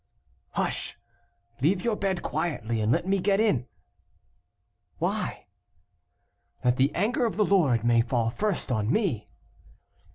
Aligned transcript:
"Hush! 0.53 0.97
leave 1.61 1.83
your 1.83 1.95
bed 1.95 2.23
quietly, 2.23 2.81
and 2.81 2.91
let 2.91 3.05
me 3.05 3.19
get 3.19 3.39
in." 3.39 3.67
"Why?" 4.97 5.45
"That 6.63 6.77
the 6.77 6.91
anger 6.95 7.23
of 7.27 7.35
the 7.35 7.45
Lord 7.45 7.83
may 7.83 8.01
fall 8.01 8.31
first 8.31 8.71
on 8.71 8.91
me." 8.91 9.27